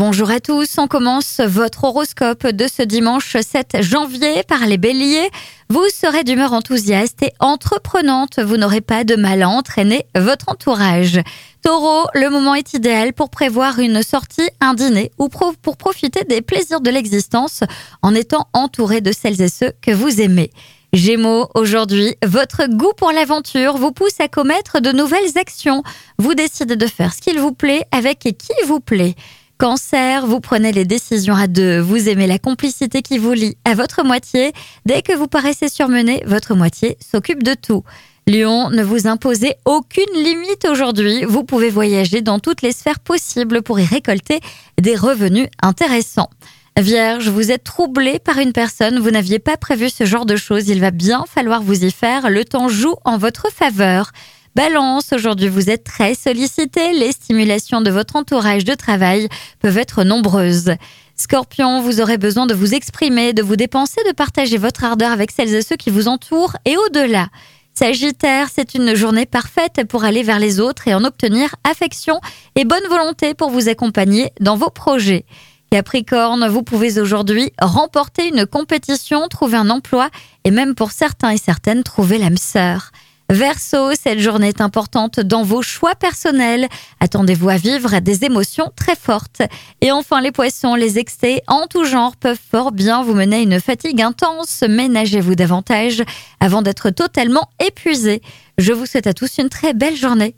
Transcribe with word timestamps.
bonjour 0.00 0.30
à 0.30 0.40
tous. 0.40 0.78
On 0.78 0.88
commence 0.88 1.40
votre 1.40 1.84
horoscope 1.84 2.46
de 2.46 2.66
ce 2.68 2.82
dimanche 2.82 3.36
7 3.38 3.82
janvier 3.82 4.42
par 4.48 4.64
les 4.64 4.78
béliers. 4.78 5.28
Vous 5.68 5.84
serez 5.94 6.24
d'humeur 6.24 6.54
enthousiaste 6.54 7.22
et 7.22 7.34
entreprenante. 7.38 8.40
Vous 8.40 8.56
n'aurez 8.56 8.80
pas 8.80 9.04
de 9.04 9.14
mal 9.14 9.42
à 9.42 9.50
entraîner 9.50 10.06
votre 10.16 10.48
entourage. 10.48 11.20
Taureau, 11.62 12.06
le 12.14 12.30
moment 12.30 12.54
est 12.54 12.72
idéal 12.72 13.12
pour 13.12 13.28
prévoir 13.28 13.78
une 13.78 14.02
sortie, 14.02 14.48
un 14.62 14.72
dîner 14.72 15.10
ou 15.18 15.28
pour 15.28 15.76
profiter 15.76 16.24
des 16.24 16.40
plaisirs 16.40 16.80
de 16.80 16.88
l'existence 16.88 17.62
en 18.00 18.14
étant 18.14 18.48
entouré 18.54 19.02
de 19.02 19.12
celles 19.12 19.42
et 19.42 19.50
ceux 19.50 19.72
que 19.82 19.90
vous 19.90 20.22
aimez. 20.22 20.50
Gémeaux, 20.94 21.50
aujourd'hui, 21.54 22.16
votre 22.24 22.66
goût 22.68 22.94
pour 22.96 23.12
l'aventure 23.12 23.76
vous 23.76 23.92
pousse 23.92 24.18
à 24.18 24.28
commettre 24.28 24.80
de 24.80 24.92
nouvelles 24.92 25.36
actions. 25.36 25.82
Vous 26.18 26.34
décidez 26.34 26.76
de 26.76 26.86
faire 26.86 27.12
ce 27.12 27.20
qu'il 27.20 27.38
vous 27.38 27.52
plaît 27.52 27.84
avec 27.92 28.20
qui 28.20 28.66
vous 28.66 28.80
plaît. 28.80 29.14
Cancer, 29.60 30.26
vous 30.26 30.40
prenez 30.40 30.72
les 30.72 30.86
décisions 30.86 31.34
à 31.34 31.46
deux. 31.46 31.80
Vous 31.80 32.08
aimez 32.08 32.26
la 32.26 32.38
complicité 32.38 33.02
qui 33.02 33.18
vous 33.18 33.34
lie 33.34 33.58
à 33.66 33.74
votre 33.74 34.02
moitié. 34.02 34.54
Dès 34.86 35.02
que 35.02 35.14
vous 35.14 35.26
paraissez 35.26 35.68
surmené, 35.68 36.22
votre 36.24 36.54
moitié 36.54 36.96
s'occupe 36.98 37.42
de 37.42 37.52
tout. 37.52 37.84
Lion, 38.26 38.70
ne 38.70 38.82
vous 38.82 39.06
imposez 39.06 39.56
aucune 39.66 40.14
limite 40.14 40.66
aujourd'hui. 40.66 41.24
Vous 41.24 41.44
pouvez 41.44 41.68
voyager 41.68 42.22
dans 42.22 42.38
toutes 42.38 42.62
les 42.62 42.72
sphères 42.72 43.00
possibles 43.00 43.60
pour 43.60 43.78
y 43.78 43.84
récolter 43.84 44.40
des 44.80 44.96
revenus 44.96 45.48
intéressants. 45.60 46.30
Vierge, 46.78 47.28
vous 47.28 47.50
êtes 47.50 47.64
troublé 47.64 48.18
par 48.18 48.38
une 48.38 48.54
personne, 48.54 48.98
vous 48.98 49.10
n'aviez 49.10 49.40
pas 49.40 49.58
prévu 49.58 49.90
ce 49.90 50.06
genre 50.06 50.24
de 50.24 50.36
choses, 50.36 50.68
il 50.68 50.80
va 50.80 50.90
bien 50.90 51.26
falloir 51.28 51.60
vous 51.62 51.84
y 51.84 51.90
faire, 51.90 52.30
le 52.30 52.46
temps 52.46 52.68
joue 52.68 52.94
en 53.04 53.18
votre 53.18 53.52
faveur. 53.52 54.12
Balance, 54.56 55.12
aujourd'hui 55.12 55.48
vous 55.48 55.70
êtes 55.70 55.84
très 55.84 56.16
sollicité, 56.16 56.92
les 56.92 57.12
stimulations 57.12 57.80
de 57.82 57.90
votre 57.90 58.16
entourage 58.16 58.64
de 58.64 58.74
travail 58.74 59.28
peuvent 59.60 59.78
être 59.78 60.02
nombreuses. 60.02 60.72
Scorpion, 61.14 61.80
vous 61.82 62.00
aurez 62.00 62.18
besoin 62.18 62.46
de 62.46 62.54
vous 62.54 62.74
exprimer, 62.74 63.32
de 63.32 63.42
vous 63.42 63.54
dépenser, 63.54 64.00
de 64.08 64.12
partager 64.12 64.56
votre 64.56 64.82
ardeur 64.82 65.12
avec 65.12 65.30
celles 65.30 65.54
et 65.54 65.62
ceux 65.62 65.76
qui 65.76 65.90
vous 65.90 66.08
entourent 66.08 66.56
et 66.64 66.76
au-delà. 66.76 67.28
Sagittaire, 67.74 68.48
c'est 68.52 68.74
une 68.74 68.96
journée 68.96 69.24
parfaite 69.24 69.86
pour 69.88 70.02
aller 70.02 70.24
vers 70.24 70.40
les 70.40 70.58
autres 70.58 70.88
et 70.88 70.94
en 70.94 71.04
obtenir 71.04 71.54
affection 71.62 72.20
et 72.56 72.64
bonne 72.64 72.88
volonté 72.88 73.34
pour 73.34 73.50
vous 73.50 73.68
accompagner 73.68 74.32
dans 74.40 74.56
vos 74.56 74.70
projets. 74.70 75.26
Capricorne, 75.70 76.48
vous 76.48 76.64
pouvez 76.64 76.98
aujourd'hui 76.98 77.52
remporter 77.62 78.26
une 78.26 78.46
compétition, 78.46 79.28
trouver 79.28 79.58
un 79.58 79.70
emploi 79.70 80.10
et 80.42 80.50
même 80.50 80.74
pour 80.74 80.90
certains 80.90 81.30
et 81.30 81.38
certaines 81.38 81.84
trouver 81.84 82.18
l'âme 82.18 82.36
sœur. 82.36 82.90
Verseau, 83.30 83.92
cette 83.94 84.18
journée 84.18 84.48
est 84.48 84.60
importante 84.60 85.20
dans 85.20 85.44
vos 85.44 85.62
choix 85.62 85.94
personnels. 85.94 86.66
Attendez-vous 86.98 87.48
à 87.48 87.58
vivre 87.58 88.00
des 88.00 88.24
émotions 88.24 88.72
très 88.74 88.96
fortes. 88.96 89.42
Et 89.80 89.92
enfin, 89.92 90.20
les 90.20 90.32
poissons, 90.32 90.74
les 90.74 90.98
excès 90.98 91.40
en 91.46 91.68
tout 91.68 91.84
genre 91.84 92.16
peuvent 92.16 92.40
fort 92.50 92.72
bien 92.72 93.04
vous 93.04 93.14
mener 93.14 93.36
à 93.36 93.42
une 93.42 93.60
fatigue 93.60 94.02
intense. 94.02 94.64
Ménagez-vous 94.68 95.36
davantage 95.36 96.02
avant 96.40 96.60
d'être 96.60 96.90
totalement 96.90 97.48
épuisé. 97.64 98.20
Je 98.58 98.72
vous 98.72 98.84
souhaite 98.84 99.06
à 99.06 99.14
tous 99.14 99.38
une 99.38 99.48
très 99.48 99.74
belle 99.74 99.94
journée. 99.96 100.34